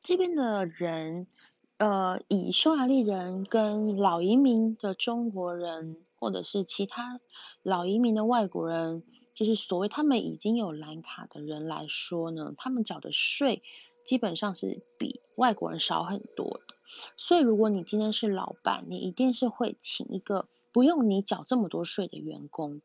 [0.00, 1.26] 这边的人，
[1.78, 7.20] 呃，以匈牙利人跟老移民的中国人，或者是其他
[7.64, 9.02] 老移民的外国人。
[9.34, 13.62] 就是所谓他们已经有蓝卡的人来说呢，他们缴的税
[14.04, 16.74] 基本上是比外国人少很多的。
[17.16, 22.80] 所以如果你今天是老板，你一定是会请一个不用你缴这么多税的员工，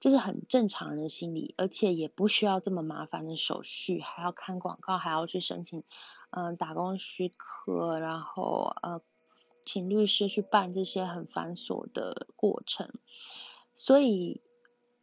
[0.00, 5.82] 这是很正常人的心理，而且也不需要这么麻烦的手续，还要看广告，还要去申请
[6.30, 9.02] 嗯打工许可，然后呃
[9.66, 12.90] 请律师去办这些很繁琐的过程，
[13.74, 14.40] 所以。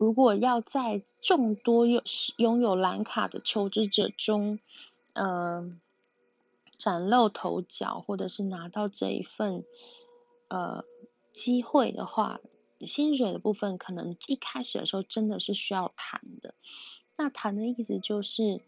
[0.02, 2.02] 如果要在众多拥
[2.36, 4.58] 拥有蓝卡的求职者中，
[5.14, 5.78] 呃，
[6.72, 9.64] 崭露头角，或者是拿到这一份
[10.48, 10.84] 呃
[11.34, 12.42] 机会的话，
[12.80, 16.56] 薪水的部分可能一开始的时候真的是需要谈的。
[17.16, 18.60] 那谈的意思就是，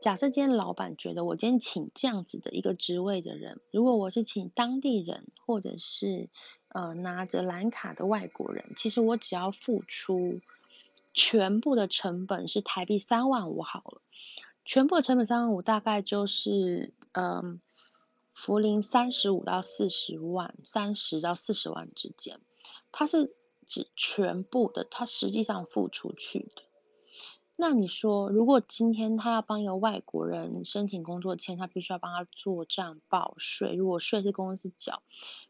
[0.00, 6.30] 假设今天老板觉得我今天请这样子的一个职位的人，如果我是请当地人，或者是
[6.68, 10.40] 呃，拿着蓝卡的外国人，其实我只要付出
[11.12, 14.00] 全部的成本是台币三万五好了，
[14.64, 17.60] 全部的成本三万五大概就是嗯，
[18.32, 22.40] 福林三十五到四十万，三十到四十万之间。
[22.90, 23.34] 它是
[23.66, 26.62] 指全部的，它实际上付出去的。
[27.60, 33.74] 那你说，如果今天他要帮一个外国人申请工作签，他必须要帮他做账报税。
[33.74, 35.02] 如果税是公司缴，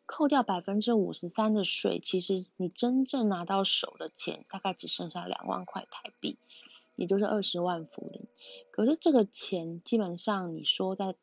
[0.06, 6.36] 扣掉百分之五十三的税，其实你真正拿到手的钱大概只剩下两万块台币，
[6.96, 8.26] 也就是二十万福林。
[8.72, 11.14] 可是这个钱基本上你说在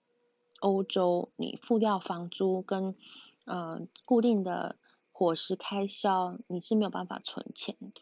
[0.61, 2.95] 欧洲，你付掉房租跟
[3.43, 4.77] 呃固定的
[5.11, 8.01] 伙食开销，你是没有办法存钱的，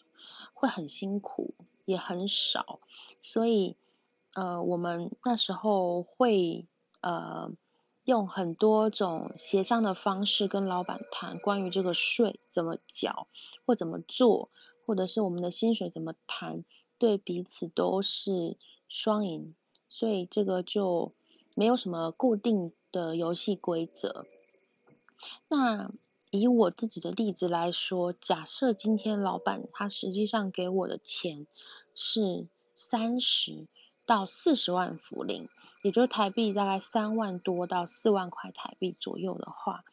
[0.54, 1.56] 会很辛苦。
[1.86, 2.80] 也很少，
[3.22, 3.78] 所以
[4.34, 6.66] 呃，我们那时候会
[7.02, 7.52] 呃
[8.04, 13.28] 用很多种协商的方式跟老板谈关于这个税怎么缴
[13.66, 14.50] 或怎么做，
[14.86, 16.66] 或者是我们的薪水怎么谈，
[16.98, 18.58] 对彼此都是
[18.90, 19.56] 双赢，
[19.88, 21.14] 所以这个就
[21.56, 24.26] 没有什么固定的游戏规则。
[25.48, 25.92] 那。
[26.36, 31.48] 以我自己的例子来说，假设今天老板他实际上给我的钱
[31.94, 33.68] 是三十
[34.06, 35.50] 到四十万福林，
[35.84, 39.84] 也就是台币大概三万多到四万块台币左右的话，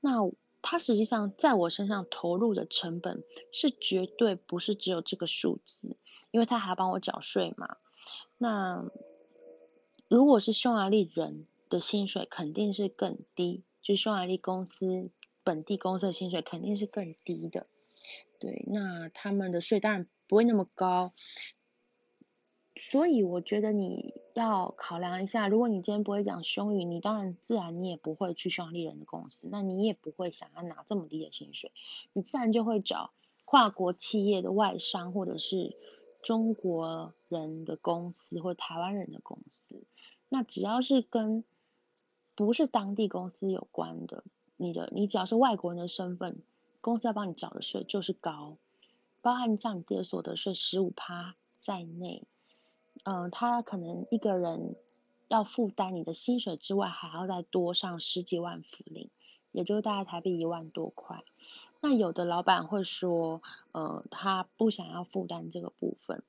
[0.00, 0.30] 那
[0.62, 5.96] 他实际上在我身上投入的成本是绝对不是只有这个数字，
[6.30, 7.76] 因为他还要帮我缴税嘛。
[8.38, 8.84] 那
[10.08, 15.10] 如果是匈牙利人的薪水肯定是更低，就匈牙利公司。
[15.46, 17.68] 本地公司的薪水肯定是更低的，
[18.40, 21.12] 对，那他们的税当然不会那么高，
[22.74, 31.70] 所以我觉得你要考量一下，如果你今天不会讲匈语，你当然自然你也不会去匈牙利人的公司，那你也不会想要拿这么低的薪水，
[32.12, 33.12] 你自然就会找
[33.44, 35.76] 跨国企业的外商或者是
[36.22, 39.84] 中国人的公司或台湾人的公司，
[40.28, 41.44] 那只要是跟
[42.34, 44.24] 不是当地公司有关的。
[44.56, 46.42] 你的你只要是外国人的身份，
[46.80, 48.56] 公司要帮你缴的税就是高，
[49.20, 52.24] 包含像你自己的所得税十五趴在内，
[53.04, 54.76] 嗯，他可能一个人
[55.28, 59.10] 要负担你的薪水之外，还要再多上十几万福利，
[59.52, 61.24] 也就是大概台币一万多块。
[61.82, 63.42] 那有的老板会说，
[63.72, 66.22] 呃，他不想要负担这个部分，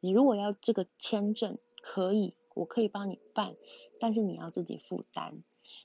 [0.00, 3.54] 你如果要这个签证，可以，我可以帮你办，
[4.00, 5.42] 但是你要自己负担。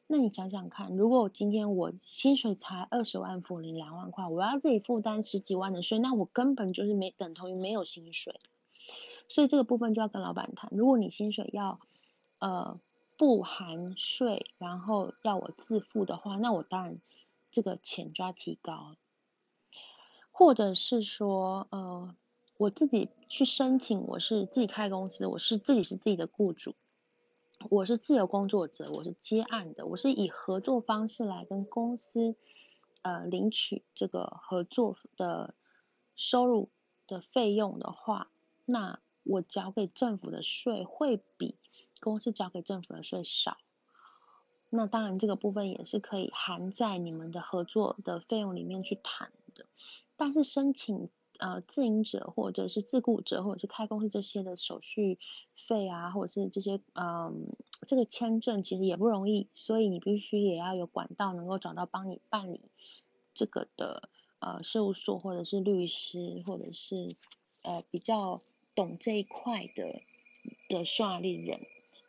[0.08, 8.40] 那你想想看，如果今天我薪水才二十万，付你两万块，我要自己负担十几万的税，那我根本就是没等同于没有薪水。
[9.28, 10.72] 所以这个部分就要跟老板谈。
[10.74, 11.82] 如果你薪水要
[12.40, 12.80] 呃
[13.18, 17.02] 不含税，然后要我自付的话，那我当然
[17.52, 18.96] 这个钱就要提高。
[20.32, 22.16] 或者是说呃
[22.58, 26.76] 我自己去申请，我是自己开公司，我是自己是自己的雇主。
[27.70, 32.36] 我是自由工作者，我是接案的，我是以合作方式来跟公司
[33.02, 35.54] 呃领取这个合作的
[36.16, 36.70] 收入
[37.08, 38.30] 的费用的话，
[38.66, 41.58] 那我交给政府的税会比
[42.00, 43.58] 公司交给政府的税少。
[44.70, 49.66] 那当然这个部分也是可以含在你们的合作的费用里面去谈的，
[50.16, 51.10] 但是申请。
[51.40, 55.20] 呃，自营者或者是自雇者，或者是开公司这些的手续
[55.56, 62.62] 费啊，或者是这些，嗯，这个签证其实也不容易，所以你必须也要有管道能够找到帮你办理
[63.36, 67.08] 这个的呃事务所，或者是律师，或者是
[67.66, 68.40] 呃比较
[68.74, 70.02] 懂这一块的
[70.70, 71.62] 的匈牙利人，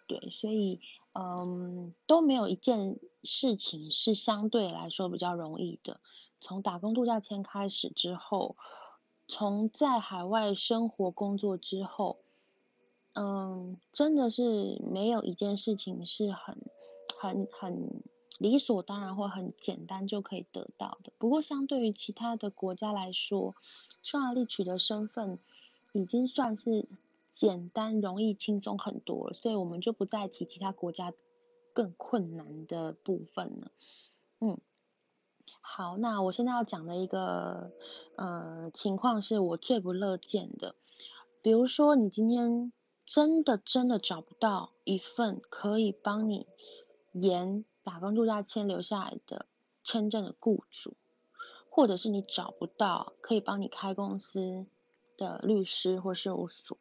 [0.07, 0.81] 对，所以
[1.13, 6.01] 嗯都没有一件事情是相对来说比较容易的，
[6.41, 8.57] 从打工度假签开始之后。
[9.31, 12.17] 从在海外生活工作之后，
[13.13, 16.57] 嗯，真的是没有一件事情是很、
[17.21, 18.03] 很、很
[18.39, 21.13] 理所当然或很简单就可以得到的。
[21.19, 23.55] 不过，相对于其他的国家来说，
[24.03, 25.39] 匈牙利取得身份
[25.93, 26.89] 已经算是
[27.35, 31.13] 简单、容易、轻松很多了，所以我们就不再提其他国家
[31.75, 33.71] 更困难的部分了。
[34.41, 34.59] 嗯。
[35.61, 37.73] 好，那我现在要讲的一个
[38.17, 40.75] 呃情况是我最不乐见的，
[41.43, 42.73] 比如说你今天
[43.05, 46.47] 真的真的找不到一份可以帮你
[47.13, 49.47] 延打工度假签留下来的
[49.85, 50.97] 签证的雇主，
[51.71, 54.67] 或者是你找不到可以帮你开公司
[55.17, 56.77] 的律师或事务所，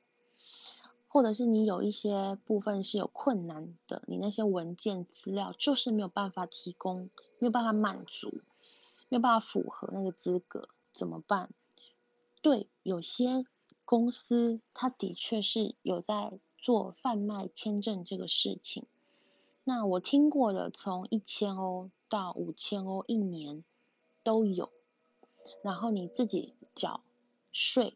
[1.07, 7.09] 或者是你有一些部分是有困难的，你那些文件资料就是没有办法提供，
[7.39, 8.41] 没有办法满足。
[9.09, 11.49] 没有办法符合那个资格怎么办？
[12.41, 13.45] 对，有些
[13.85, 18.85] 公司它的确是有在做贩卖签证这个事情。
[19.63, 23.63] 那我听过的，从一千欧到五千欧一年
[24.23, 24.71] 都有。
[25.61, 27.01] 然后你自己缴
[27.53, 27.95] 税，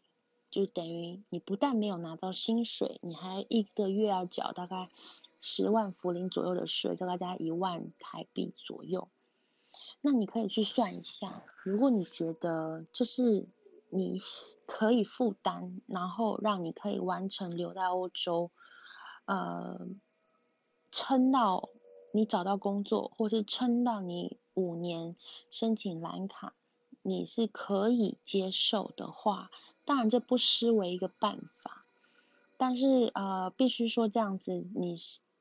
[0.50, 4.88] 就等于你不但没有拿到薪水，你还一个月要缴大概
[5.38, 9.08] 十万福林左右的税，大概在一万台币左右。
[10.04, 11.28] 那你可以去算一下，
[11.64, 13.46] 如果你觉得这是
[13.88, 14.20] 你
[14.66, 18.50] 可以负担，然后让你可以完成留在欧洲，
[19.26, 19.86] 呃，
[20.90, 21.68] 撑到
[22.12, 25.14] 你找到工作，或是撑到你五年
[25.50, 26.52] 申请蓝卡，
[27.02, 29.52] 你是可以接受的话，
[29.84, 31.84] 当然这不失为一个办法，
[32.56, 34.96] 但是呃，必须说这样子，你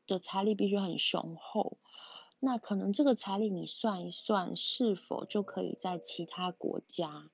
[0.05, 1.77] 的财力必须很雄厚。
[2.43, 7.29] 那可能这个彩礼你算一算，是否就可以在其他国家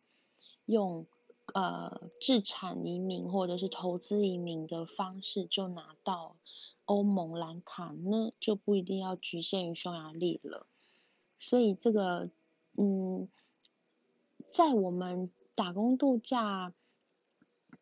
[0.65, 1.05] 用
[1.53, 6.35] 呃自产移民或者是投资移民的方式就拿到
[6.83, 8.33] 欧盟蓝卡呢？
[8.41, 10.67] 就不一定要局限于匈牙利了。
[11.39, 12.29] 所以这个
[12.75, 13.29] 嗯，
[14.49, 16.73] 在我们打工度假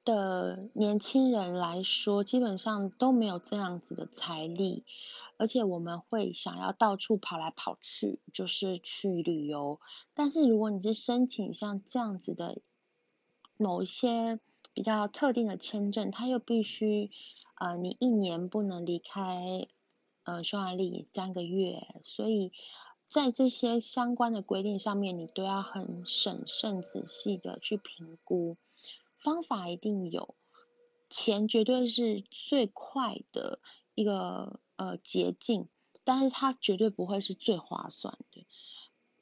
[0.03, 4.83] 的年轻人来说，基本上都没有这样子的财力。
[5.37, 9.79] 而且我们会想要到处跑来跑去，就是去旅游。
[10.13, 12.61] 但是如果你是申请像这样子的
[13.57, 14.39] 某一些
[14.73, 17.11] 比较特定的签证，它又必须
[17.55, 19.67] 呃你一年不能离开
[20.23, 22.53] 呃匈牙利三个月，所以
[23.07, 28.57] 在这些相关的规定上面，你都要很审慎仔细的去评估。
[29.17, 30.35] 方法一定有，
[31.09, 33.59] 钱绝对是最快的
[33.95, 34.59] 一个。
[34.77, 35.67] 呃，捷径，
[36.03, 38.45] 但是它绝对不会是最划算的。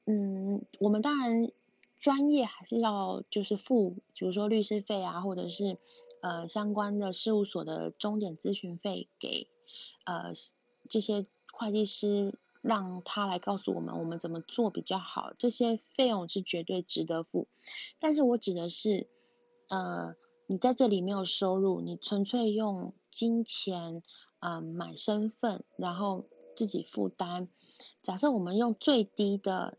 [0.05, 1.51] 嗯，我们当然
[1.97, 5.77] 专业还是要就是付，比如说律师费啊，或者是
[6.21, 9.47] 呃相关的事务所的终点咨询费给
[10.05, 10.33] 呃
[10.89, 17.47] 这些会计师，让他来告诉我们我们怎么做比较好，这些费用是绝对值得付。
[17.99, 19.07] 但是我指的是，
[19.69, 20.15] 呃，
[20.47, 24.01] 你在这里没有收入，你纯粹用金钱。
[24.45, 26.25] 嗯，买身份，然后
[26.57, 27.47] 自己负担。
[28.01, 29.77] 假设我们用最低的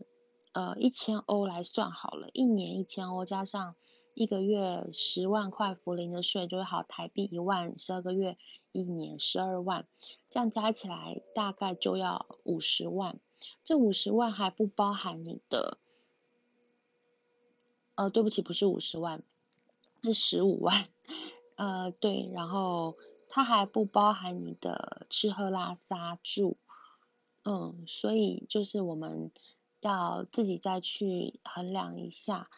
[0.52, 3.76] 呃一千欧来算好了，一年一千欧加上
[4.14, 8.38] 一个月十万块福林的税，就是好台币一万，十二个月
[8.72, 9.86] 一年十二万，
[10.30, 13.20] 这样加起来大概就要五十万。
[13.66, 15.76] 这五十万还不包含你的，
[17.96, 19.22] 呃，对不起，不是五十万，
[20.02, 20.88] 是十五万。
[21.56, 22.96] 呃，对，然后。
[23.36, 26.56] 它还不包含你的吃喝拉撒住，
[27.42, 29.32] 嗯，所以就是我们
[29.80, 32.48] 要自己再去衡量一下，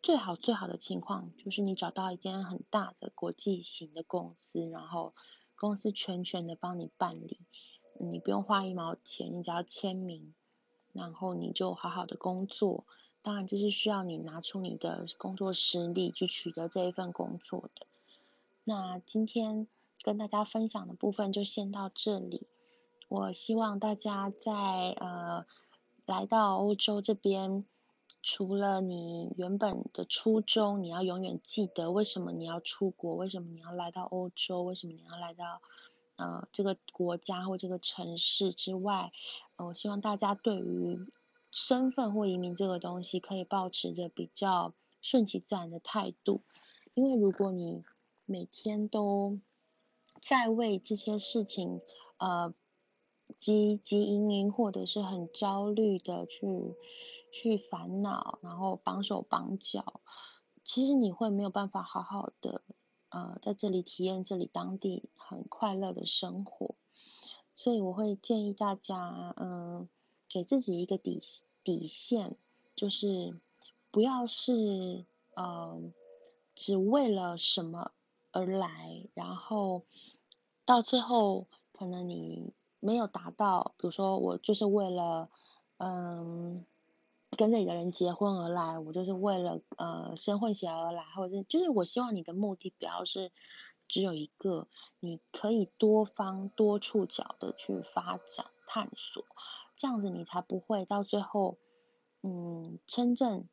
[0.00, 5.12] 最好最好的情况就是你找到一间很大的国际型的公司，然后
[5.56, 7.38] 公司全权的帮你办理，
[7.98, 10.32] 你不用花一毛钱，你只要签名，
[10.94, 12.86] 然后你就好好的工作。
[13.20, 17.86] 当然这是需要你拿出你的工作实力去取得这一份工作的。
[18.64, 19.68] 那今天。
[20.02, 22.46] 跟大家分享的部分就先到这里。
[23.08, 25.46] 我希望大家在呃
[26.06, 27.64] 来到欧洲这边，
[28.22, 35.62] 除了你原本的初衷，你要永远记得为什么你要出国，为什么你要来到欧洲，为什么你要来到
[36.16, 39.12] 呃这个国家或这个城市之外，
[39.56, 40.98] 我希望大家对于
[41.50, 46.42] 身份或移民这个东西，可以保持着比较顺其自然的态度。
[46.94, 47.82] 因为如果你
[48.26, 49.38] 每天都
[50.20, 51.80] 在为这些事情，
[52.18, 52.52] 呃，
[53.38, 56.46] 汲汲营营，或者是很焦虑的去
[57.32, 60.00] 去烦恼，然后绑手绑脚，
[60.64, 62.62] 其实你会没有办法好好的，
[63.10, 66.74] 呃，在这里体验这里当地很快乐的生活。
[67.54, 69.88] 所以我会建议大家，嗯，
[70.28, 71.20] 给自己一个底
[71.64, 72.36] 底线，
[72.76, 73.38] 就是
[73.90, 75.04] 不要是，
[75.34, 75.80] 呃，
[76.54, 77.92] 只为了什么。
[78.32, 79.84] 而来，然后
[80.64, 85.30] 到最后，可能你没有达到，比如说我就是为了，
[85.78, 86.64] 嗯，
[87.36, 93.32] 跟这里的人结婚而来，我就是为了呃生混血而来，或者是就是我希望你的目的不要是
[93.88, 94.68] 只有一个，
[95.00, 99.24] 你可以多方多触角的去发展探索，
[99.76, 101.56] 这样子你才不会到最后，
[102.22, 103.48] 嗯，真正。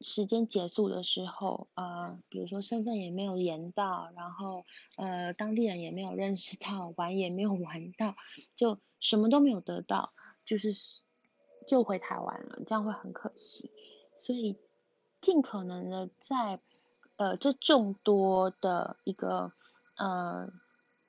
[0.00, 4.66] 时间结束的时候，呃，比如说身份也没有延到，然后
[4.96, 8.14] 呃，当地人也没有认识到，玩也没有玩到，
[8.54, 10.12] 就什么都没有得到，
[10.44, 10.74] 就是
[11.66, 13.70] 就回台湾了，这样会很可惜。
[14.14, 14.56] 所以
[15.22, 16.60] 尽可能的在
[17.16, 19.52] 呃这众多的一个
[19.96, 20.52] 呃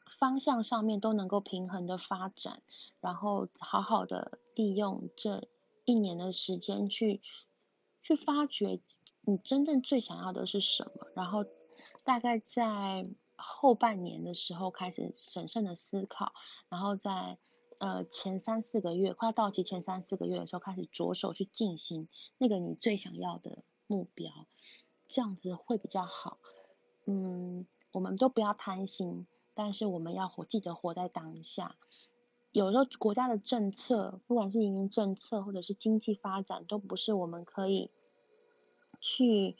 [0.06, 2.62] 方向上面都能够平衡的发展，
[3.02, 5.44] 然后好好的利用这
[5.84, 7.22] 一年的时间去。
[8.08, 8.80] 去发掘
[9.22, 11.46] 你真正最想要的是什么，然后
[12.06, 13.06] 大概在
[13.36, 16.32] 后半年的时候开始审慎的思考，
[16.70, 17.38] 然后在
[17.80, 24.32] 呃前三四个月快到期前三四个月的时候开始着手去进行那个你最想要的目标，
[25.10, 26.38] 这样子会比较好。
[27.04, 31.76] 嗯，我们都不要贪心，但是我们要活记得活在当下。
[32.58, 37.92] 有时候国家的政策，不管是移民政策或者是经济发展，都不是我们可以
[39.00, 39.56] 去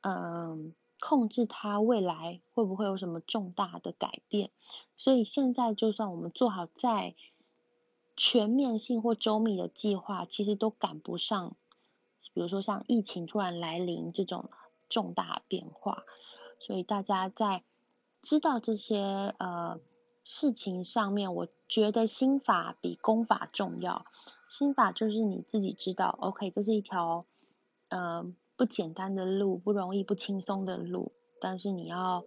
[0.00, 4.50] 嗯控制它未来会不会有什么重大的改变。
[4.96, 7.14] 所以现在就算我们做好再
[8.16, 11.54] 全面性或周密的计划，其实都赶不上，
[12.34, 14.50] 比如说像疫情突然来临这种
[14.88, 16.02] 重大变化。
[16.58, 17.62] 所以大家在
[18.20, 18.98] 知道这些
[19.38, 19.78] 呃。
[20.24, 24.06] 事情上面，我觉得心法比功法重要。
[24.48, 27.26] 心法就是你自己知道，OK，这是一条
[27.88, 31.12] 呃不简单的路，不容易、不轻松的路。
[31.40, 32.24] 但是你要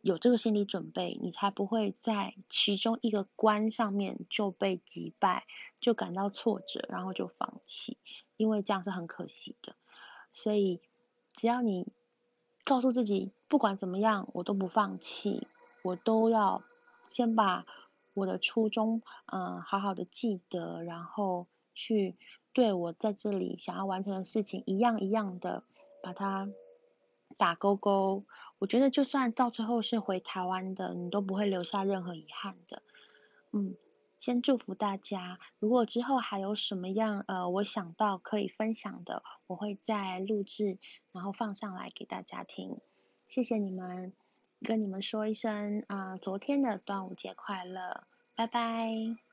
[0.00, 5.46] 有这个心理准备，你才不会在其中一个关上面就被击败，
[5.80, 7.98] 就感到挫折，然后就放弃，
[8.36, 9.76] 因为这样是很可惜的。
[10.32, 10.80] 所以
[11.32, 11.86] 只要你
[12.64, 15.46] 告诉自己，不管怎么样，我都不放弃，
[15.82, 16.62] 我都要。
[17.08, 17.66] 先把
[18.14, 22.16] 我的初衷，嗯，好好的记得，然后去
[22.52, 25.64] 对我在这里想要完成的事情，一样一样的
[26.02, 26.48] 把它
[27.36, 28.24] 打勾勾。
[28.58, 32.82] 我觉得就算到最后是回台湾的，你都不会留下任何遗憾的。
[33.52, 33.76] 嗯，
[34.18, 35.38] 先祝福大家。
[35.58, 40.78] 如果之后还有什么样，呃，我想到可以分享的，我会再录制，
[41.12, 42.78] 然后放上来给大家听。
[43.26, 44.12] 谢谢你们。
[44.64, 48.04] 跟你们说一声啊，昨天的端午节快乐，
[48.34, 49.23] 拜拜。